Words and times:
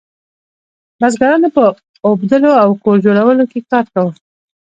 بزګرانو 0.99 1.49
په 1.55 1.63
اوبدلو 2.07 2.51
او 2.63 2.69
کور 2.83 2.97
جوړولو 3.05 3.43
کې 3.51 3.59
کار 3.71 3.85
کاوه. 3.93 4.13